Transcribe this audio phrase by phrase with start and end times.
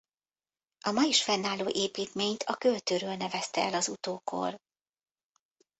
[0.79, 4.59] A ma is fennálló építményt a költőről nevezte el az utókor.